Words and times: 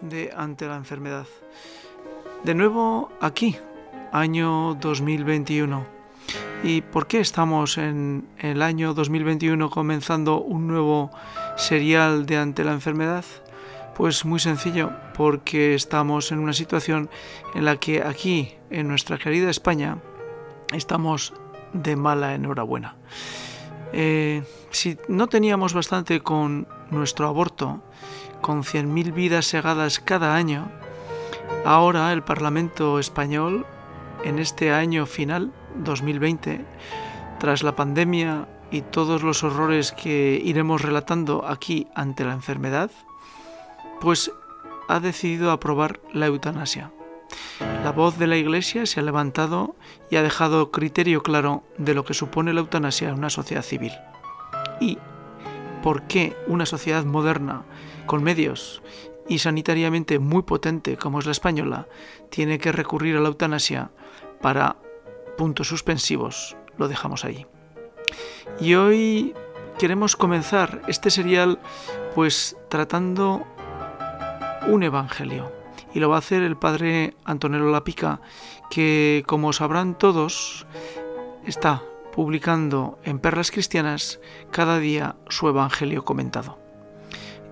de 0.00 0.32
Ante 0.36 0.68
la 0.68 0.76
Enfermedad. 0.76 1.26
De 2.44 2.54
nuevo 2.54 3.10
aquí, 3.20 3.56
año 4.12 4.74
2021. 4.74 5.84
¿Y 6.62 6.82
por 6.82 7.08
qué 7.08 7.18
estamos 7.18 7.76
en 7.76 8.28
el 8.38 8.62
año 8.62 8.94
2021 8.94 9.68
comenzando 9.68 10.40
un 10.40 10.68
nuevo 10.68 11.10
serial 11.56 12.26
de 12.26 12.36
Ante 12.36 12.62
la 12.62 12.74
Enfermedad? 12.74 13.24
Pues 13.96 14.24
muy 14.24 14.38
sencillo, 14.38 14.92
porque 15.14 15.74
estamos 15.74 16.30
en 16.30 16.38
una 16.38 16.52
situación 16.52 17.10
en 17.56 17.64
la 17.64 17.76
que 17.76 18.04
aquí, 18.04 18.54
en 18.70 18.86
nuestra 18.86 19.18
querida 19.18 19.50
España, 19.50 19.98
estamos 20.72 21.34
de 21.72 21.96
mala 21.96 22.36
enhorabuena. 22.36 22.94
Eh, 23.92 24.44
si 24.70 24.96
no 25.08 25.26
teníamos 25.26 25.74
bastante 25.74 26.20
con 26.20 26.68
nuestro 26.90 27.28
aborto, 27.28 27.82
con 28.40 28.62
100.000 28.62 29.12
vidas 29.12 29.46
segadas 29.46 30.00
cada 30.00 30.34
año, 30.34 30.70
ahora 31.64 32.12
el 32.12 32.22
Parlamento 32.22 32.98
español, 32.98 33.66
en 34.24 34.38
este 34.38 34.72
año 34.72 35.06
final, 35.06 35.52
2020, 35.76 36.64
tras 37.38 37.62
la 37.62 37.76
pandemia 37.76 38.48
y 38.70 38.82
todos 38.82 39.22
los 39.22 39.44
horrores 39.44 39.92
que 39.92 40.40
iremos 40.42 40.82
relatando 40.82 41.46
aquí 41.46 41.86
ante 41.94 42.24
la 42.24 42.32
enfermedad, 42.32 42.90
pues 44.00 44.30
ha 44.88 45.00
decidido 45.00 45.50
aprobar 45.50 46.00
la 46.12 46.26
eutanasia. 46.26 46.92
La 47.82 47.92
voz 47.92 48.18
de 48.18 48.26
la 48.26 48.36
Iglesia 48.36 48.86
se 48.86 49.00
ha 49.00 49.02
levantado 49.02 49.76
y 50.10 50.16
ha 50.16 50.22
dejado 50.22 50.70
criterio 50.70 51.22
claro 51.22 51.62
de 51.78 51.94
lo 51.94 52.04
que 52.04 52.14
supone 52.14 52.52
la 52.52 52.60
eutanasia 52.60 53.08
en 53.08 53.14
una 53.14 53.30
sociedad 53.30 53.62
civil. 53.62 53.92
Y 54.80 54.98
por 55.86 56.02
qué 56.08 56.36
una 56.48 56.66
sociedad 56.66 57.04
moderna, 57.04 57.62
con 58.06 58.24
medios 58.24 58.82
y 59.28 59.38
sanitariamente 59.38 60.18
muy 60.18 60.42
potente 60.42 60.96
como 60.96 61.20
es 61.20 61.26
la 61.26 61.30
española, 61.30 61.86
tiene 62.28 62.58
que 62.58 62.72
recurrir 62.72 63.16
a 63.16 63.20
la 63.20 63.28
eutanasia 63.28 63.92
para 64.42 64.78
puntos 65.38 65.68
suspensivos. 65.68 66.56
Lo 66.76 66.88
dejamos 66.88 67.24
ahí. 67.24 67.46
Y 68.58 68.74
hoy 68.74 69.32
queremos 69.78 70.16
comenzar 70.16 70.82
este 70.88 71.08
serial 71.08 71.60
pues 72.16 72.56
tratando 72.68 73.46
un 74.66 74.82
evangelio. 74.82 75.52
Y 75.94 76.00
lo 76.00 76.08
va 76.08 76.16
a 76.16 76.18
hacer 76.18 76.42
el 76.42 76.56
padre 76.56 77.14
Antonio 77.24 77.60
Lapica, 77.60 78.20
que 78.70 79.22
como 79.24 79.52
sabrán 79.52 79.96
todos, 79.96 80.66
está 81.44 81.84
publicando 82.16 82.98
en 83.04 83.18
Perlas 83.18 83.50
Cristianas 83.50 84.20
cada 84.50 84.78
día 84.78 85.16
su 85.28 85.48
Evangelio 85.48 86.06
comentado. 86.06 86.58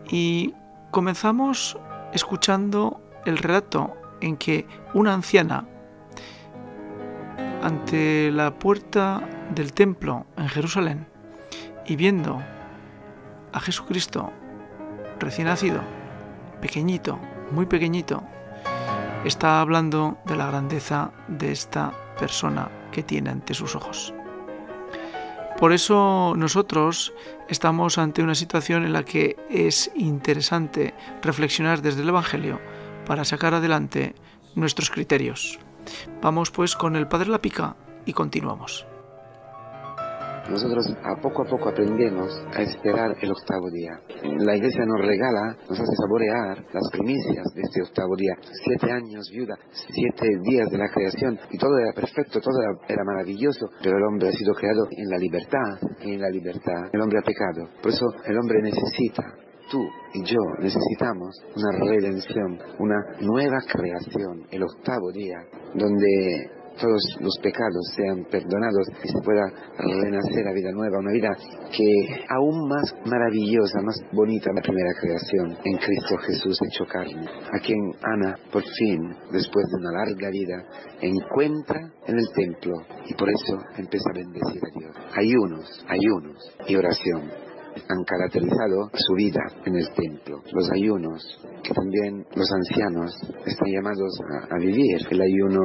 Y 0.08 0.54
comenzamos 0.90 1.78
escuchando 2.14 3.02
el 3.26 3.36
relato 3.36 3.94
en 4.22 4.38
que 4.38 4.66
una 4.94 5.12
anciana, 5.12 5.66
ante 7.62 8.30
la 8.32 8.58
puerta 8.58 9.28
del 9.54 9.74
templo 9.74 10.24
en 10.38 10.48
Jerusalén 10.48 11.06
y 11.84 11.96
viendo 11.96 12.42
a 13.52 13.60
Jesucristo 13.60 14.32
recién 15.20 15.48
nacido, 15.48 15.82
pequeñito, 16.62 17.18
muy 17.50 17.66
pequeñito, 17.66 18.22
está 19.26 19.60
hablando 19.60 20.16
de 20.24 20.36
la 20.36 20.46
grandeza 20.46 21.10
de 21.28 21.52
esta 21.52 21.92
persona 22.18 22.70
que 22.92 23.02
tiene 23.02 23.28
ante 23.28 23.52
sus 23.52 23.76
ojos. 23.76 24.14
Por 25.58 25.72
eso 25.72 26.34
nosotros 26.36 27.12
estamos 27.48 27.98
ante 27.98 28.22
una 28.22 28.34
situación 28.34 28.84
en 28.84 28.92
la 28.92 29.04
que 29.04 29.36
es 29.48 29.90
interesante 29.94 30.94
reflexionar 31.22 31.80
desde 31.80 32.02
el 32.02 32.08
Evangelio 32.08 32.60
para 33.06 33.24
sacar 33.24 33.54
adelante 33.54 34.14
nuestros 34.54 34.90
criterios. 34.90 35.58
Vamos 36.20 36.50
pues 36.50 36.76
con 36.76 36.96
el 36.96 37.06
Padre 37.06 37.30
Lapica 37.30 37.76
y 38.04 38.12
continuamos. 38.12 38.86
Nosotros 40.48 40.84
a 41.02 41.20
poco 41.22 41.42
a 41.42 41.46
poco 41.46 41.70
aprendemos 41.70 42.30
a 42.52 42.60
esperar 42.60 43.16
el 43.20 43.30
octavo 43.30 43.70
día. 43.70 43.98
La 44.44 44.54
iglesia 44.56 44.84
nos 44.84 45.00
regala, 45.00 45.56
nos 45.68 45.80
hace 45.80 45.96
saborear 45.96 46.64
las 46.72 46.90
primicias 46.92 47.46
de 47.54 47.62
este 47.62 47.82
octavo 47.82 48.14
día. 48.14 48.34
Siete 48.64 48.92
años 48.92 49.28
viuda, 49.32 49.56
siete 49.72 50.28
días 50.42 50.68
de 50.70 50.78
la 50.78 50.88
creación 50.88 51.38
y 51.50 51.56
todo 51.56 51.78
era 51.78 51.92
perfecto, 51.92 52.40
todo 52.40 52.56
era, 52.86 53.04
maravilloso, 53.04 53.66
pero 53.82 53.96
el 53.96 54.04
hombre 54.04 54.28
ha 54.28 54.32
sido 54.32 54.52
creado 54.54 54.86
en 54.90 55.08
la 55.08 55.16
libertad 55.16 55.80
y 56.02 56.14
en 56.14 56.20
la 56.20 56.28
libertad 56.28 56.90
el 56.92 57.00
hombre 57.00 57.18
ha 57.18 57.22
pecado. 57.22 57.68
Por 57.82 57.90
eso 57.90 58.06
el 58.26 58.36
hombre 58.38 58.60
necesita 58.62 59.24
tú 59.70 59.80
y 60.12 60.24
yo 60.24 60.40
necesitamos 60.60 61.40
una 61.56 61.86
redención, 61.90 62.58
una 62.78 63.00
nueva 63.20 63.58
creación, 63.66 64.46
el 64.50 64.62
octavo 64.62 65.10
día, 65.10 65.38
donde 65.74 66.63
todos 66.80 67.02
los 67.20 67.38
pecados 67.42 67.92
sean 67.96 68.24
perdonados 68.30 68.88
y 69.02 69.08
se 69.08 69.20
pueda 69.22 69.44
renacer 69.78 70.48
a 70.48 70.52
vida 70.52 70.70
nueva, 70.72 70.98
una 70.98 71.12
vida 71.12 71.30
que 71.70 72.24
aún 72.28 72.68
más 72.68 72.94
maravillosa, 73.06 73.80
más 73.82 73.96
bonita 74.12 74.50
la 74.54 74.62
primera 74.62 74.90
creación 75.00 75.56
en 75.64 75.76
Cristo 75.78 76.16
Jesús 76.18 76.58
hecho 76.68 76.84
carne, 76.86 77.26
a 77.52 77.58
quien 77.58 77.78
Ana 78.02 78.36
por 78.52 78.62
fin, 78.62 79.00
después 79.32 79.66
de 79.66 79.76
una 79.78 79.92
larga 79.92 80.30
vida, 80.30 80.64
encuentra 81.00 81.80
en 82.06 82.18
el 82.18 82.28
templo 82.34 82.74
y 83.06 83.14
por 83.14 83.28
eso 83.28 83.58
empieza 83.76 84.10
a 84.10 84.18
bendecir 84.18 84.60
a 84.62 84.78
Dios. 84.78 84.96
Ayunos, 85.16 85.84
ayunos 85.88 86.56
y 86.66 86.76
oración 86.76 87.53
han 87.88 88.04
caracterizado 88.04 88.90
su 88.94 89.14
vida 89.14 89.40
en 89.64 89.76
el 89.76 89.88
templo. 89.94 90.40
Los 90.52 90.70
ayunos, 90.72 91.20
que 91.62 91.74
también 91.74 92.24
los 92.34 92.50
ancianos 92.52 93.12
están 93.44 93.68
llamados 93.68 94.18
a, 94.50 94.58
vivir, 94.58 94.98
el 95.10 95.20
ayuno 95.20 95.60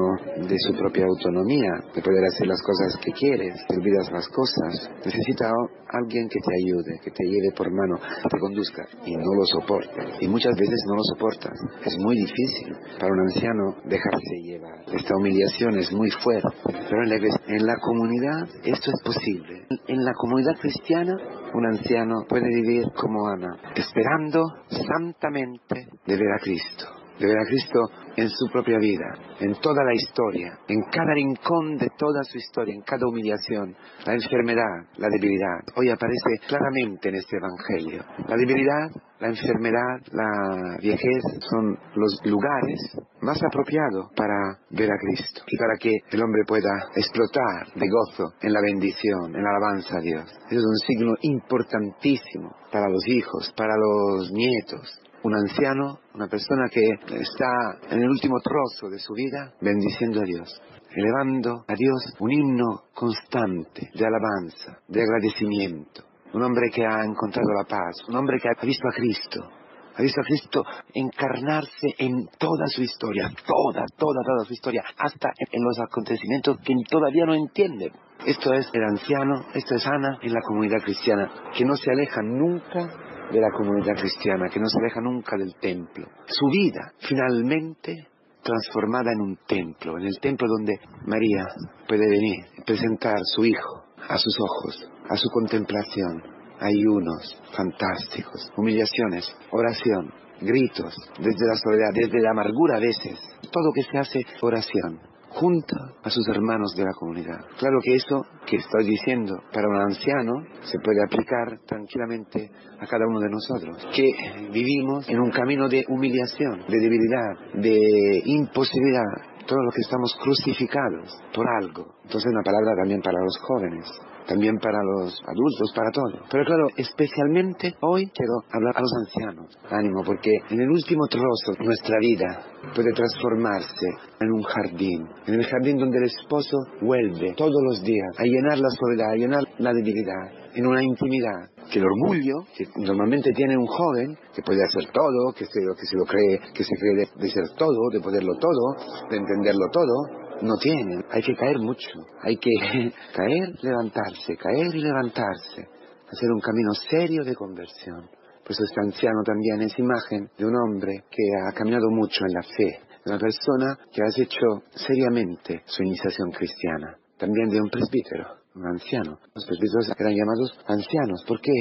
de 0.47 0.57
su 0.59 0.73
propia 0.73 1.05
autonomía, 1.05 1.71
de 1.93 2.01
poder 2.01 2.25
hacer 2.25 2.47
las 2.47 2.61
cosas 2.61 2.97
que 3.03 3.11
quieres, 3.11 3.55
te 3.67 3.75
olvidas 3.75 4.11
las 4.11 4.27
cosas. 4.29 4.89
Necesita 5.05 5.51
alguien 5.89 6.27
que 6.29 6.39
te 6.39 6.53
ayude, 6.53 6.99
que 7.03 7.11
te 7.11 7.23
lleve 7.25 7.51
por 7.55 7.71
mano, 7.71 7.95
te 8.29 8.39
conduzca 8.39 8.85
y 9.05 9.15
no 9.15 9.33
lo 9.35 9.45
soportas. 9.45 10.17
Y 10.21 10.27
muchas 10.27 10.55
veces 10.55 10.79
no 10.87 10.95
lo 10.95 11.03
soportas. 11.03 11.57
Es 11.85 11.97
muy 11.99 12.15
difícil 12.15 12.75
para 12.99 13.11
un 13.11 13.19
anciano 13.21 13.75
dejarse 13.85 14.35
llevar. 14.43 14.79
Esta 14.93 15.15
humillación 15.15 15.77
es 15.77 15.91
muy 15.93 16.09
fuerte, 16.11 16.49
pero 16.89 17.03
en 17.03 17.09
la, 17.09 17.15
en 17.15 17.65
la 17.65 17.75
comunidad 17.81 18.47
esto 18.63 18.91
es 18.91 19.01
posible. 19.03 19.67
En 19.87 20.03
la 20.03 20.13
comunidad 20.13 20.53
cristiana 20.59 21.15
un 21.53 21.65
anciano 21.65 22.25
puede 22.27 22.47
vivir 22.47 22.83
como 22.95 23.27
Ana, 23.27 23.57
esperando 23.75 24.41
santamente 24.69 25.87
de 26.05 26.15
ver 26.17 26.31
a 26.33 26.39
Cristo, 26.39 26.85
de 27.19 27.27
ver 27.27 27.37
a 27.37 27.45
Cristo 27.45 27.79
en 28.15 28.29
su 28.29 28.47
propia 28.51 28.77
vida, 28.79 29.13
en 29.39 29.53
toda 29.55 29.83
la 29.83 29.93
historia, 29.93 30.57
en 30.67 30.81
cada 30.91 31.13
rincón 31.13 31.77
de 31.77 31.89
toda 31.97 32.23
su 32.23 32.37
historia, 32.37 32.73
en 32.73 32.81
cada 32.81 33.07
humillación, 33.07 33.75
la 34.05 34.13
enfermedad, 34.13 34.87
la 34.97 35.09
debilidad. 35.09 35.59
Hoy 35.75 35.89
aparece 35.89 36.47
claramente 36.47 37.09
en 37.09 37.15
este 37.15 37.37
Evangelio. 37.37 38.03
La 38.27 38.35
debilidad, 38.35 38.89
la 39.19 39.27
enfermedad, 39.27 39.99
la 40.11 40.77
viejez 40.81 41.23
son 41.49 41.77
los 41.95 42.19
lugares 42.25 42.79
más 43.21 43.41
apropiados 43.43 44.11
para 44.15 44.57
ver 44.71 44.89
a 44.91 44.97
Cristo 44.97 45.43
y 45.47 45.57
para 45.57 45.75
que 45.79 45.91
el 46.11 46.21
hombre 46.21 46.43
pueda 46.47 46.71
explotar 46.95 47.67
de 47.75 47.87
gozo 47.87 48.33
en 48.41 48.53
la 48.53 48.61
bendición, 48.61 49.35
en 49.35 49.43
la 49.43 49.49
alabanza 49.49 49.97
a 49.97 50.01
Dios. 50.01 50.25
Es 50.49 50.63
un 50.63 50.77
signo 50.87 51.13
importantísimo 51.21 52.55
para 52.71 52.89
los 52.89 53.05
hijos, 53.07 53.53
para 53.55 53.75
los 53.77 54.31
nietos, 54.31 55.01
un 55.23 55.35
anciano, 55.35 55.99
una 56.13 56.27
persona 56.27 56.67
que 56.71 56.81
está 57.19 57.79
en 57.89 58.01
el 58.01 58.09
último 58.09 58.39
trozo 58.39 58.89
de 58.89 58.99
su 58.99 59.13
vida 59.13 59.53
bendiciendo 59.61 60.21
a 60.21 60.23
Dios, 60.23 60.61
elevando 60.91 61.65
a 61.67 61.73
Dios 61.75 62.13
un 62.19 62.31
himno 62.31 62.83
constante 62.93 63.89
de 63.93 64.05
alabanza, 64.05 64.79
de 64.87 65.01
agradecimiento. 65.01 66.03
Un 66.33 66.43
hombre 66.43 66.69
que 66.71 66.85
ha 66.85 67.03
encontrado 67.03 67.49
la 67.57 67.67
paz, 67.67 68.07
un 68.07 68.15
hombre 68.15 68.37
que 68.39 68.49
ha 68.49 68.65
visto 68.65 68.87
a 68.87 68.91
Cristo, 68.91 69.49
ha 69.95 70.01
visto 70.01 70.21
a 70.21 70.23
Cristo 70.23 70.63
encarnarse 70.93 71.87
en 71.97 72.27
toda 72.37 72.67
su 72.67 72.81
historia, 72.83 73.29
toda, 73.45 73.85
toda, 73.97 74.21
toda 74.23 74.45
su 74.45 74.53
historia, 74.53 74.83
hasta 74.97 75.29
en 75.51 75.63
los 75.63 75.77
acontecimientos 75.79 76.57
que 76.63 76.73
todavía 76.89 77.25
no 77.25 77.33
entiende. 77.33 77.91
Esto 78.25 78.53
es 78.53 78.69
el 78.73 78.83
anciano, 78.83 79.45
esto 79.53 79.75
es 79.75 79.85
Ana 79.87 80.19
en 80.21 80.33
la 80.33 80.41
comunidad 80.41 80.81
cristiana, 80.83 81.29
que 81.57 81.65
no 81.65 81.75
se 81.75 81.91
aleja 81.91 82.21
nunca 82.21 83.08
de 83.31 83.41
la 83.41 83.51
comunidad 83.51 83.95
cristiana, 83.95 84.49
que 84.49 84.59
no 84.59 84.67
se 84.67 84.79
aleja 84.79 85.01
nunca 85.01 85.37
del 85.37 85.55
templo. 85.55 86.07
Su 86.25 86.47
vida, 86.47 86.93
finalmente, 86.99 88.07
transformada 88.41 89.11
en 89.13 89.21
un 89.21 89.37
templo, 89.47 89.97
en 89.97 90.05
el 90.05 90.19
templo 90.19 90.47
donde 90.47 90.79
María 91.05 91.45
puede 91.87 92.07
venir 92.09 92.45
presentar 92.65 93.19
su 93.23 93.45
Hijo 93.45 93.83
a 94.07 94.17
sus 94.17 94.35
ojos, 94.39 94.89
a 95.09 95.15
su 95.15 95.29
contemplación, 95.29 96.23
ayunos 96.59 97.41
fantásticos, 97.55 98.51
humillaciones, 98.57 99.35
oración, 99.51 100.11
gritos, 100.41 100.95
desde 101.17 101.47
la 101.47 101.55
soledad, 101.55 101.91
desde 101.93 102.21
la 102.21 102.31
amargura 102.31 102.77
a 102.77 102.79
veces, 102.79 103.19
todo 103.51 103.71
que 103.73 103.83
se 103.83 103.97
hace 103.97 104.25
oración, 104.41 104.99
junto 105.29 105.75
a 106.03 106.09
sus 106.09 106.27
hermanos 106.29 106.73
de 106.75 106.83
la 106.83 106.93
comunidad. 106.93 107.39
Claro 107.57 107.79
que 107.83 107.95
eso 107.95 108.25
que 108.45 108.57
estoy 108.57 108.85
diciendo 108.85 109.35
para 109.53 109.67
un 109.67 109.75
anciano 109.75 110.43
se 110.63 110.79
puede 110.79 111.03
aplicar 111.03 111.59
tranquilamente 111.65 112.51
a 112.79 112.85
cada 112.87 113.05
uno 113.07 113.19
de 113.19 113.29
nosotros, 113.29 113.87
que 113.93 114.49
vivimos 114.51 115.07
en 115.09 115.19
un 115.19 115.31
camino 115.31 115.67
de 115.69 115.85
humillación, 115.87 116.65
de 116.67 116.79
debilidad, 116.79 117.53
de 117.53 118.21
imposibilidad, 118.25 119.28
todo 119.49 119.63
lo 119.63 119.71
que 119.71 119.81
estamos 119.81 120.15
crucificados 120.21 121.09
por 121.33 121.45
algo. 121.49 121.95
Entonces 122.03 122.31
una 122.31 122.43
palabra 122.43 122.75
también 122.77 123.01
para 123.01 123.17
los 123.19 123.37
jóvenes 123.41 123.89
también 124.29 124.59
para 124.59 124.77
los 124.83 125.19
adultos, 125.25 125.73
para 125.75 125.89
todo. 125.89 126.21
Pero 126.29 126.45
claro, 126.45 126.67
especialmente 126.77 127.73
hoy 127.81 128.05
quiero 128.13 128.45
hablar 128.53 128.77
a 128.77 128.81
los 128.81 128.93
ancianos. 129.07 129.57
Ánimo, 129.71 130.03
porque 130.05 130.29
en 130.51 130.61
el 130.61 130.69
último 130.69 131.07
trozo 131.07 131.57
nuestra 131.63 131.97
vida 131.99 132.45
puede 132.75 132.93
transformarse 132.93 133.87
en 134.19 134.31
un 134.31 134.43
jardín, 134.43 135.07
en 135.25 135.33
el 135.33 135.45
jardín 135.45 135.79
donde 135.79 135.97
el 135.97 136.03
esposo 136.03 136.57
vuelve 136.81 137.33
todos 137.35 137.59
los 137.69 137.81
días 137.81 138.19
a 138.19 138.23
llenar 138.23 138.59
la 138.59 138.69
soledad, 138.69 139.11
a 139.11 139.15
llenar 139.15 139.43
la 139.57 139.73
debilidad, 139.73 140.38
en 140.53 140.65
una 140.65 140.83
intimidad 140.83 141.49
que 141.71 141.79
el 141.79 141.85
orgullo 141.85 142.45
que 142.55 142.65
normalmente 142.77 143.31
tiene 143.33 143.55
un 143.57 143.67
joven 143.67 144.17
que 144.33 144.41
puede 144.41 144.63
hacer 144.63 144.91
todo, 144.91 145.33
que 145.33 145.45
se, 145.45 145.59
que 145.79 145.85
se 145.85 145.97
lo 145.97 146.05
cree, 146.05 146.39
que 146.53 146.63
se 146.63 146.75
cree 146.75 147.07
de 147.15 147.29
ser 147.29 147.55
todo, 147.57 147.89
de 147.91 147.99
poderlo 147.99 148.33
todo, 148.39 149.07
de 149.09 149.17
entenderlo 149.17 149.65
todo, 149.71 150.29
no 150.41 150.57
tienen. 150.57 151.03
Hay 151.11 151.21
que 151.21 151.35
caer 151.35 151.59
mucho. 151.59 151.89
Hay 152.23 152.37
que 152.37 152.51
caer, 153.15 153.55
levantarse, 153.61 154.35
caer 154.37 154.75
y 154.75 154.81
levantarse. 154.81 155.67
Hacer 156.11 156.29
un 156.31 156.39
camino 156.39 156.73
serio 156.89 157.23
de 157.23 157.35
conversión. 157.35 158.09
Por 158.43 158.51
eso 158.51 158.63
este 158.63 158.81
anciano 158.81 159.21
también 159.23 159.61
es 159.61 159.77
imagen 159.77 160.29
de 160.37 160.45
un 160.45 160.55
hombre 160.55 161.03
que 161.09 161.23
ha 161.45 161.53
caminado 161.53 161.89
mucho 161.91 162.25
en 162.27 162.33
la 162.33 162.41
fe. 162.41 162.81
De 163.05 163.11
una 163.11 163.19
persona 163.19 163.77
que 163.91 164.01
ha 164.01 164.23
hecho 164.23 164.63
seriamente 164.71 165.61
su 165.65 165.83
iniciación 165.83 166.31
cristiana. 166.31 166.97
También 167.17 167.49
de 167.49 167.61
un 167.61 167.69
presbítero, 167.69 168.38
un 168.55 168.65
anciano. 168.65 169.19
Los 169.33 169.45
presbíteros 169.45 169.91
eran 169.97 170.15
llamados 170.15 170.57
ancianos. 170.67 171.23
¿Por 171.27 171.39
qué? 171.41 171.51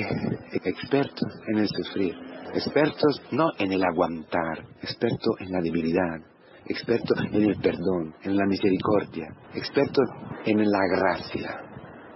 Expertos 0.64 1.32
en 1.49 1.58
el 1.58 1.69
sufrir. 1.69 2.14
Expertos 2.55 3.23
no 3.32 3.50
en 3.58 3.73
el 3.73 3.82
aguantar, 3.85 4.64
expertos 4.81 5.35
en 5.40 5.52
la 5.52 5.61
debilidad, 5.61 6.19
experto 6.67 7.14
en 7.31 7.43
el 7.44 7.56
perdón, 7.61 8.14
en 8.23 8.37
la 8.37 8.46
misericordia, 8.46 9.26
experto 9.55 10.00
en 10.46 10.58
la 10.58 10.87
gracia. 10.96 11.61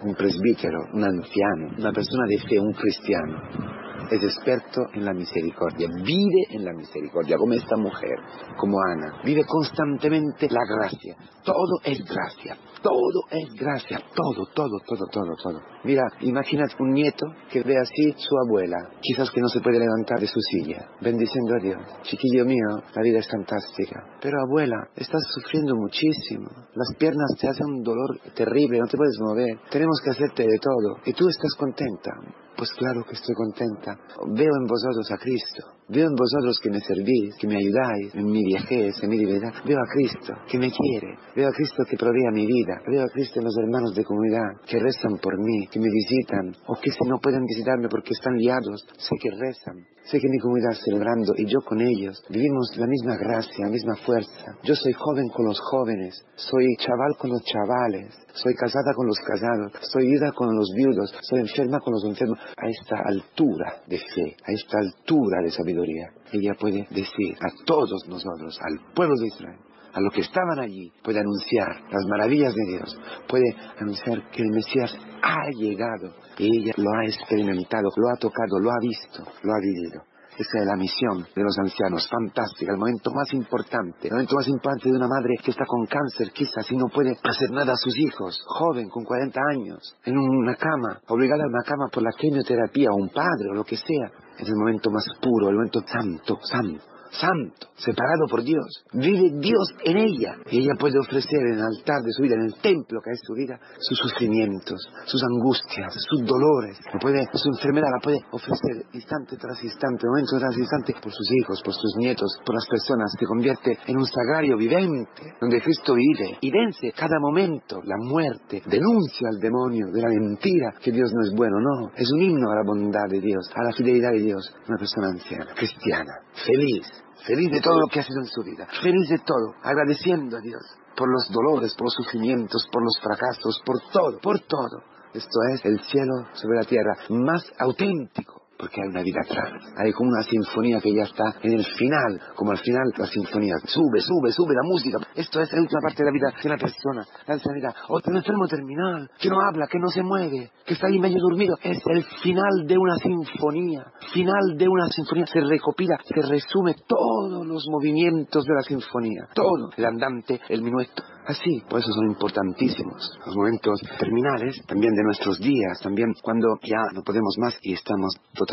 Un 0.03 0.15
presbítero, 0.15 0.79
un 0.95 1.05
anciano, 1.05 1.77
una 1.79 1.93
persona 1.93 2.25
de 2.29 2.39
fe, 2.39 2.59
un 2.59 2.73
cristiano, 2.73 3.83
es 4.11 4.23
experto 4.23 4.81
en 4.95 5.05
la 5.05 5.13
misericordia, 5.13 5.89
vive 6.03 6.47
en 6.51 6.65
la 6.65 6.73
misericordia, 6.73 7.37
como 7.37 7.53
esta 7.55 7.77
mujer, 7.77 8.17
como 8.59 8.79
Ana, 8.81 9.23
vive 9.25 9.45
constantemente 9.47 10.49
la 10.51 10.61
gracia. 10.67 11.17
Todo 11.45 11.81
es 11.85 11.99
gracia, 12.05 12.57
todo 12.83 13.23
es 13.31 13.49
gracia, 13.55 13.99
todo, 14.15 14.47
todo, 14.55 14.79
todo, 14.87 15.07
todo, 15.11 15.33
todo. 15.43 15.61
Mira, 15.85 16.03
imagínate 16.21 16.75
un 16.81 16.91
nieto 16.91 17.27
que 17.51 17.63
ve 17.63 17.75
así 17.79 18.15
su 18.17 18.35
abuela, 18.47 18.77
quizás 19.01 19.31
que 19.31 19.41
no 19.41 19.49
se 19.49 19.61
puede 19.61 19.79
levantar 19.79 20.19
de 20.21 20.27
su 20.27 20.41
silla, 20.41 20.89
bendiciendo 21.01 21.55
a 21.55 21.63
Dios. 21.63 21.83
Chiquillo 22.03 22.45
mío, 22.45 22.83
la 22.95 23.03
vida 23.03 23.19
es 23.19 23.29
fantástica. 23.29 24.19
Pero 24.21 24.37
abuela, 24.47 24.77
estás 24.97 25.23
sufriendo 25.35 25.75
muchísimo. 25.77 26.49
Las 26.75 26.97
piernas 26.99 27.37
te 27.41 27.49
hacen 27.49 27.67
un 27.67 27.83
dolor 27.83 28.19
terrible, 28.35 28.79
no 28.79 28.87
te 28.87 28.97
puedes 28.97 29.19
mover. 29.21 29.59
Tenemos 29.71 30.01
que 30.05 30.11
hacerte 30.11 30.43
de 30.43 30.59
todo. 30.61 30.99
Y 31.07 31.13
tú 31.13 31.29
estás 31.29 31.55
contenta. 31.59 32.11
Pues 32.57 32.71
claro 32.73 33.03
que 33.05 33.15
estoy 33.15 33.35
contenta. 33.35 33.97
Veo 34.35 34.53
en 34.55 34.67
vosotros 34.67 35.11
a 35.11 35.17
Cristo. 35.17 35.73
Veo 35.89 36.07
en 36.07 36.15
vosotros 36.15 36.59
que 36.63 36.71
me 36.71 36.81
servís, 36.81 37.35
que 37.39 37.47
me 37.47 37.57
ayudáis 37.57 38.15
en 38.15 38.25
mi 38.27 38.45
viejez, 38.45 39.03
en 39.03 39.11
mi 39.11 39.19
debilidad. 39.19 39.53
Veo 39.65 39.79
a 39.79 39.93
Cristo 39.93 40.33
que 40.49 40.59
me 40.59 40.71
quiere. 40.71 41.19
Veo 41.35 41.49
a 41.49 41.53
Cristo 41.53 41.85
que 41.89 41.97
provee 41.97 42.31
mi 42.33 42.47
vida. 42.47 42.72
Veo 42.87 43.03
a 43.03 43.09
Cristo 43.09 43.41
en 43.41 43.45
los 43.45 43.57
hermanos 43.59 43.95
de 43.95 44.05
comunidad 44.05 44.61
que 44.67 44.79
rezan 44.79 45.19
por 45.23 45.39
mí, 45.39 45.67
que 45.69 45.81
me 45.81 45.89
visitan 45.91 46.55
o 46.67 46.75
que 46.81 46.91
si 46.91 47.09
no 47.09 47.19
pueden 47.19 47.45
visitarme 47.45 47.89
porque 47.89 48.13
están 48.13 48.37
liados, 48.37 48.87
sé 48.99 49.17
que 49.21 49.31
rezan. 49.31 49.87
Sé 50.05 50.19
que 50.19 50.29
mi 50.29 50.39
comunidad 50.39 50.75
celebrando 50.85 51.33
y 51.37 51.47
yo 51.47 51.61
con 51.61 51.81
ellos 51.81 52.25
vivimos 52.29 52.77
la 52.77 52.87
misma 52.89 53.17
gracia, 53.17 53.67
la 53.67 53.71
misma 53.71 53.95
fuerza. 54.05 54.59
Yo 54.65 54.75
soy 54.75 54.93
joven 54.93 55.29
con 55.29 55.47
los 55.47 55.61
jóvenes, 55.61 56.25
soy 56.35 56.75
chaval 56.77 57.15
con 57.19 57.31
los 57.31 57.43
chavales, 57.45 58.13
soy 58.33 58.53
casada 58.55 58.93
con 58.97 59.07
los 59.07 59.19
casados, 59.21 59.73
soy 59.93 60.09
viuda 60.09 60.33
con 60.33 60.55
los 60.57 60.73
viudos, 60.75 61.15
soy 61.23 61.41
enferma 61.41 61.79
con 61.79 61.93
los 61.95 62.05
enfermos. 62.05 62.39
A 62.57 62.69
esta 62.69 62.97
altura 63.05 63.83
de 63.87 63.99
fe, 63.99 64.37
a 64.45 64.53
esta 64.53 64.79
altura 64.79 65.41
de 65.43 65.51
sabiduría, 65.51 66.11
ella 66.33 66.55
puede 66.59 66.87
decir 66.91 67.37
a 67.41 67.65
todos 67.65 68.07
nosotros, 68.09 68.59
al 68.61 68.93
pueblo 68.95 69.15
de 69.21 69.27
Israel, 69.29 69.59
a 69.93 70.01
los 70.01 70.13
que 70.13 70.23
estaban 70.23 70.61
allí, 70.61 70.93
puede 71.03 71.21
anunciar 71.21 71.69
las 71.91 72.05
maravillas 72.09 72.55
de 72.55 72.73
Dios, 72.73 72.99
puede 73.29 73.55
anunciar 73.79 74.31
que 74.31 74.43
el 74.43 74.51
Mesías 74.51 74.97
ha 75.23 75.51
llegado 75.57 76.15
y 76.39 76.47
ella 76.47 76.73
lo 76.77 76.91
ha 76.95 77.05
experimentado, 77.05 77.89
lo 77.97 78.09
ha 78.09 78.17
tocado, 78.17 78.59
lo 78.59 78.71
ha 78.71 78.79
visto, 78.81 79.23
lo 79.43 79.53
ha 79.53 79.61
vivido. 79.61 80.03
Esa 80.33 80.61
es 80.61 80.67
la 80.67 80.77
misión 80.77 81.27
de 81.37 81.43
los 81.43 81.59
ancianos, 81.59 82.09
fantástica, 82.09 82.73
el 82.73 82.79
momento 82.79 83.11
más 83.13 83.31
importante, 83.35 84.09
el 84.09 84.15
momento 84.15 84.37
más 84.37 84.49
importante 84.49 84.89
de 84.89 84.97
una 84.97 85.07
madre 85.07 85.37
que 85.45 85.51
está 85.51 85.67
con 85.67 85.85
cáncer 85.85 86.33
quizás 86.33 86.65
y 86.73 86.77
no 86.77 86.87
puede 86.89 87.13
hacer 87.23 87.51
nada 87.51 87.75
a 87.75 87.77
sus 87.77 87.95
hijos, 87.99 88.41
joven, 88.47 88.89
con 88.89 89.05
40 89.05 89.39
años, 89.53 89.95
en 90.07 90.17
una 90.17 90.55
cama, 90.55 91.01
obligada 91.09 91.45
a 91.45 91.49
una 91.49 91.63
cama 91.63 91.89
por 91.93 92.03
la 92.03 92.13
quimioterapia, 92.17 92.89
o 92.91 92.97
un 92.97 93.11
padre, 93.11 93.51
o 93.51 93.55
lo 93.55 93.65
que 93.65 93.77
sea. 93.77 94.09
Es 94.39 94.49
el 94.49 94.57
momento 94.57 94.91
más 94.91 95.05
puro, 95.21 95.51
el 95.51 95.57
momento 95.57 95.83
santo, 95.87 96.39
santo 96.41 96.92
santo, 97.13 97.69
separado 97.77 98.27
por 98.29 98.43
Dios. 98.43 98.85
Vive 98.93 99.31
Dios 99.39 99.69
en 99.85 99.97
ella. 99.99 100.37
Y 100.51 100.61
ella 100.61 100.75
puede 100.79 100.99
ofrecer 100.99 101.41
en 101.41 101.55
el 101.55 101.63
altar 101.63 102.03
de 102.03 102.13
su 102.13 102.23
vida, 102.23 102.35
en 102.35 102.47
el 102.47 102.55
templo 102.61 103.01
que 103.05 103.13
es 103.13 103.21
su 103.25 103.35
vida, 103.35 103.61
sus 103.79 103.99
sufrimientos, 103.99 104.81
sus 105.05 105.23
angustias, 105.23 105.95
sus 106.09 106.25
dolores. 106.25 106.79
puede, 107.01 107.29
su 107.35 107.49
enfermedad 107.49 107.89
la 107.93 108.03
puede 108.03 108.19
ofrecer 108.33 108.87
instante 108.93 109.37
tras 109.37 109.63
instante, 109.63 110.07
momento 110.07 110.39
tras 110.39 110.57
instante, 110.57 110.95
por 111.03 111.13
sus 111.13 111.29
hijos, 111.33 111.61
por 111.63 111.75
sus 111.75 111.95
nietos, 111.97 112.39
por 112.45 112.55
las 112.55 112.67
personas. 112.67 113.13
Se 113.19 113.27
convierte 113.27 113.79
en 113.87 113.97
un 113.97 114.07
sagrario 114.07 114.57
vivente, 114.57 115.37
donde 115.41 115.61
Cristo 115.61 115.95
vive 115.95 116.39
y 116.41 116.51
vence 116.51 116.93
cada 116.97 117.19
momento 117.21 117.81
la 117.85 117.97
muerte, 117.99 118.63
denuncia 118.67 119.29
al 119.29 119.39
demonio 119.39 119.87
de 119.93 120.01
la 120.01 120.09
mentira 120.09 120.75
que 120.81 120.93
Dios 120.93 121.13
no 121.13 121.23
es 121.23 121.33
bueno. 121.37 121.61
No, 121.61 121.91
es 121.95 122.11
un 122.13 122.21
himno 122.21 122.51
a 122.51 122.57
la 122.57 122.65
bondad 122.65 123.09
de 123.09 123.21
Dios, 123.21 123.51
a 123.55 123.65
la 123.65 123.73
fidelidad 123.73 124.13
de 124.13 124.21
Dios. 124.23 124.55
Una 124.69 124.79
persona 124.79 125.09
anciana, 125.09 125.53
cristiana, 125.55 126.13
feliz, 126.33 127.02
feliz 127.27 127.51
de 127.51 127.61
todo 127.61 127.81
lo 127.81 127.87
que 127.89 128.01
ha 128.01 128.03
sido 128.03 128.21
en 128.21 128.27
su 128.27 128.43
vida, 128.43 128.67
feliz 128.83 129.09
de 129.09 129.19
todo, 129.19 129.55
agradeciendo 129.63 130.37
a 130.37 130.41
Dios 130.41 130.63
por 130.97 131.09
los 131.11 131.31
dolores, 131.31 131.75
por 131.75 131.87
los 131.87 131.95
sufrimientos, 131.95 132.67
por 132.71 132.83
los 132.83 132.99
fracasos, 133.01 133.61
por 133.65 133.81
todo, 133.93 134.19
por 134.21 134.41
todo. 134.41 134.83
Esto 135.15 135.41
es 135.55 135.65
el 135.65 135.81
cielo 135.85 136.27
sobre 136.35 136.59
la 136.59 136.65
tierra 136.65 136.97
más 137.11 137.45
auténtico 137.59 138.42
porque 138.63 138.81
hay 138.81 138.89
una 138.91 139.03
vida 139.03 139.19
atrás. 139.25 139.61
Hay 139.77 139.91
como 139.91 140.11
una 140.11 140.23
sinfonía 140.23 140.79
que 140.79 140.95
ya 140.95 141.03
está 141.03 141.35
en 141.43 141.55
el 141.55 141.65
final, 141.65 142.21
como 142.37 142.53
al 142.53 142.59
final 142.59 142.93
la 142.97 143.07
sinfonía 143.07 143.57
sube, 143.67 143.99
sube, 143.99 144.31
sube 144.31 144.55
la 144.55 144.63
música. 144.63 144.99
Esto 145.17 145.41
es 145.41 145.53
la 145.53 145.61
última 145.63 145.81
parte 145.83 146.05
de 146.05 146.07
la 146.07 146.13
vida 146.13 146.31
de 146.31 146.49
una 146.49 146.59
persona, 146.59 147.05
la 147.27 147.39
sanidad. 147.41 147.75
O 147.89 147.99
un 148.07 148.17
enfermo 148.17 148.47
terminal, 148.47 149.11
que 149.19 149.29
no 149.31 149.41
habla, 149.41 149.67
que 149.67 149.81
no 149.81 149.89
se 149.89 150.05
mueve, 150.05 150.53
que 150.65 150.75
está 150.75 150.87
ahí 150.87 151.01
medio 151.01 151.19
dormido. 151.19 151.57
Es 151.61 151.83
el 151.91 152.05
final 152.23 152.65
de 152.65 152.79
una 152.79 152.97
sinfonía. 152.99 153.85
Final 154.15 154.57
de 154.57 154.69
una 154.69 154.87
sinfonía. 154.87 155.27
Se 155.27 155.41
recopila, 155.41 155.99
se 156.05 156.23
resume 156.23 156.77
todos 156.87 157.45
los 157.45 157.67
movimientos 157.69 158.45
de 158.45 158.55
la 158.55 158.63
sinfonía. 158.63 159.27
Todo. 159.35 159.71
El 159.77 159.87
andante, 159.87 160.41
el 160.49 160.63
minueto, 160.63 161.03
Así, 161.25 161.63
por 161.71 161.79
eso 161.79 161.93
son 161.93 162.11
importantísimos 162.11 163.17
los 163.25 163.37
momentos 163.37 163.81
terminales, 163.97 164.57
también 164.67 164.93
de 164.93 165.05
nuestros 165.05 165.39
días, 165.39 165.79
también 165.81 166.09
cuando 166.21 166.59
ya 166.65 166.83
no 166.93 167.03
podemos 167.03 167.37
más 167.39 167.57
y 167.63 167.75
estamos 167.75 168.17
totalmente 168.35 168.52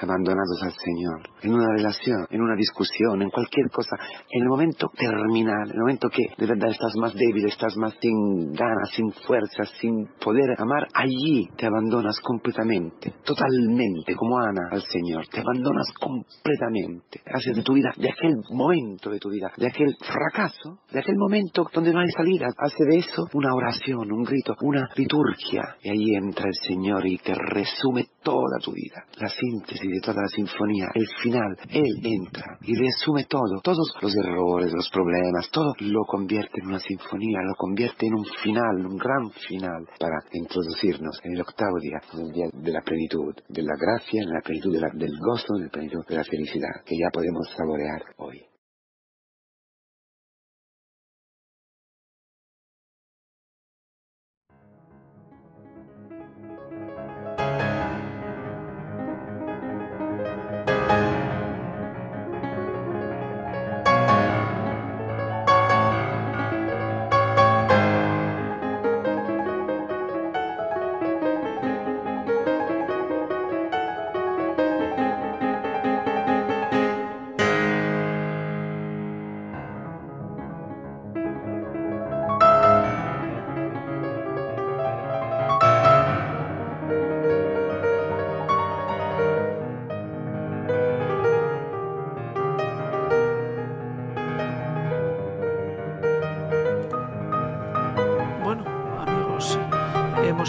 abandonados 0.00 0.62
al 0.62 0.72
Señor, 0.72 1.20
en 1.42 1.54
una 1.54 1.66
relación, 1.76 2.26
en 2.30 2.40
una 2.40 2.56
discusión, 2.56 3.22
en 3.22 3.30
cualquier 3.30 3.68
cosa, 3.70 3.96
en 4.30 4.42
el 4.42 4.48
momento 4.48 4.90
terminal, 4.96 5.68
en 5.68 5.74
el 5.74 5.80
momento 5.80 6.08
que 6.08 6.22
de 6.36 6.46
verdad 6.46 6.70
estás 6.70 6.92
más 7.00 7.14
débil, 7.14 7.46
estás 7.46 7.76
más 7.76 7.94
sin 8.00 8.52
ganas, 8.52 8.90
sin 8.94 9.10
fuerzas, 9.26 9.70
sin 9.80 10.06
poder 10.20 10.54
amar, 10.58 10.86
allí 10.94 11.48
te 11.56 11.66
abandonas 11.66 12.18
completamente, 12.20 13.14
totalmente, 13.24 14.14
como 14.14 14.38
Ana 14.38 14.68
al 14.70 14.82
Señor, 14.82 15.26
te 15.28 15.40
abandonas 15.40 15.86
completamente, 16.00 17.20
haces 17.26 17.56
de 17.56 17.62
tu 17.62 17.74
vida, 17.74 17.90
de 17.96 18.10
aquel 18.10 18.36
momento 18.50 19.10
de 19.10 19.18
tu 19.18 19.30
vida, 19.30 19.50
de 19.56 19.66
aquel 19.66 19.94
fracaso, 20.00 20.80
de 20.90 21.00
aquel 21.00 21.16
momento 21.16 21.66
donde 21.72 21.92
no 21.92 22.00
hay 22.00 22.10
salida. 22.10 22.48
Hace 22.56 22.84
de 22.84 22.98
eso 22.98 23.26
una 23.34 23.54
oración, 23.54 24.12
un 24.12 24.22
grito, 24.24 24.54
una 24.62 24.88
liturgia. 24.96 25.76
Y 25.82 25.90
ahí 25.90 26.14
entra 26.16 26.46
el 26.46 26.54
Señor 26.68 27.06
y 27.06 27.18
te 27.18 27.34
resume 27.34 28.06
toda 28.22 28.58
tu 28.62 28.72
vida. 28.72 28.91
La 29.18 29.28
síntesis 29.28 29.90
de 29.90 30.00
toda 30.00 30.22
la 30.22 30.28
sinfonía, 30.28 30.86
el 30.94 31.06
final. 31.22 31.56
Él 31.70 31.92
entra 32.02 32.58
y 32.62 32.74
resume 32.74 33.24
todo. 33.24 33.60
Todos 33.62 33.94
los 34.00 34.16
errores, 34.16 34.72
los 34.72 34.88
problemas, 34.90 35.50
todo 35.50 35.72
lo 35.80 36.04
convierte 36.04 36.60
en 36.60 36.68
una 36.68 36.78
sinfonía, 36.78 37.38
lo 37.42 37.54
convierte 37.56 38.06
en 38.06 38.14
un 38.14 38.24
final, 38.42 38.86
un 38.86 38.96
gran 38.96 39.30
final 39.30 39.86
para 39.98 40.18
introducirnos 40.32 41.18
en 41.24 41.32
el 41.32 41.40
octavo 41.40 41.78
día, 41.80 42.00
el 42.12 42.32
día 42.32 42.46
de 42.52 42.72
la 42.72 42.82
plenitud, 42.82 43.34
de 43.48 43.62
la 43.62 43.74
gracia, 43.78 44.22
en 44.22 44.30
la 44.30 44.40
plenitud 44.40 44.72
del 44.72 45.18
gozo, 45.20 45.56
en 45.56 45.64
la 45.64 45.70
plenitud 45.70 46.04
de 46.06 46.16
la 46.16 46.24
felicidad 46.24 46.82
que 46.84 46.96
ya 46.96 47.08
podemos 47.12 47.48
saborear 47.56 48.02
hoy. 48.18 48.51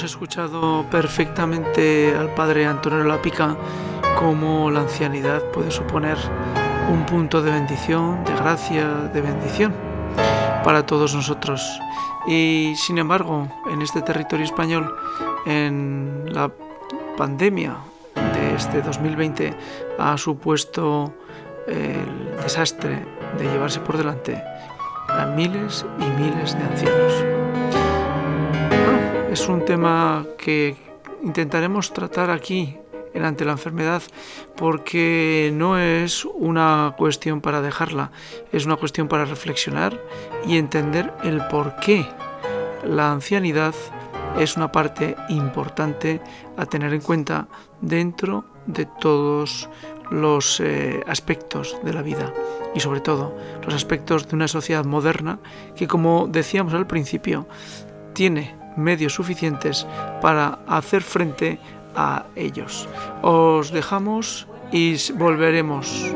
Escuchado 0.04 0.86
perfectamente 0.90 2.16
al 2.16 2.34
padre 2.34 2.66
Antonio 2.66 3.04
Lapica 3.04 3.56
cómo 4.18 4.70
la 4.70 4.82
ancianidad 4.82 5.44
puede 5.52 5.72
suponer 5.72 6.18
un 6.92 7.06
punto 7.06 7.42
de 7.42 7.52
bendición, 7.52 8.24
de 8.26 8.34
gracia, 8.34 8.88
de 9.14 9.22
bendición 9.22 9.74
para 10.64 10.86
todos 10.86 11.16
nosotros. 11.16 11.80
Y 12.28 12.74
sin 12.76 12.98
embargo, 12.98 13.48
en 13.72 13.82
este 13.82 14.02
territorio 14.02 14.46
español, 14.46 14.96
en 15.46 16.26
la 16.34 16.52
pandemia 17.18 17.76
de 18.16 18.56
este 18.56 18.82
2020, 18.82 19.54
ha 20.00 20.18
supuesto 20.18 21.14
el 21.68 22.38
desastre 22.42 23.06
de 23.38 23.44
llevarse 23.46 23.80
por 23.80 23.98
delante 23.98 24.42
a 25.10 25.26
miles 25.26 25.86
y 26.00 26.22
miles 26.22 26.58
de 26.58 26.64
ancianos. 26.64 27.43
Es 29.34 29.50
un 29.50 29.66
tema 29.66 30.28
que 30.38 30.76
intentaremos 31.24 31.92
tratar 31.92 32.30
aquí 32.30 32.78
en 33.16 33.26
ante 33.26 33.46
la 33.46 33.54
enfermedad 33.54 34.04
porque 34.56 35.50
no 35.56 35.80
es 35.80 36.24
una 36.26 36.94
cuestión 37.00 37.42
para 37.42 37.60
dejarla, 37.60 38.12
es 38.52 38.68
una 38.68 38.76
cuestión 38.76 39.08
para 39.08 39.26
reflexionar 39.26 40.00
y 40.48 40.58
entender 40.58 41.12
el 41.24 41.42
por 41.48 41.76
qué 41.78 42.06
la 42.86 43.12
ancianidad 43.12 43.74
es 44.38 44.56
una 44.56 44.72
parte 44.72 45.16
importante 45.30 46.22
a 46.56 46.68
tener 46.68 46.94
en 46.94 47.02
cuenta 47.02 47.48
dentro 47.82 48.46
de 48.68 48.86
todos 48.86 49.68
los 50.12 50.60
eh, 50.60 51.04
aspectos 51.08 51.76
de 51.84 51.94
la 51.94 52.04
vida 52.04 52.32
y 52.76 52.82
sobre 52.82 53.02
todo 53.02 53.36
los 53.66 53.74
aspectos 53.74 54.28
de 54.28 54.36
una 54.36 54.48
sociedad 54.48 54.86
moderna 54.86 55.40
que 55.76 55.88
como 55.88 56.28
decíamos 56.28 56.76
al 56.76 56.86
principio 56.86 57.48
tiene 58.14 58.63
medios 58.78 59.14
suficientes 59.14 59.88
para 60.22 60.60
hacer 60.68 61.02
frente 61.02 61.60
a 61.96 62.26
ellos. 62.36 62.88
Os 63.22 63.72
dejamos 63.72 64.48
y 64.72 64.96
volveremos. 65.14 66.12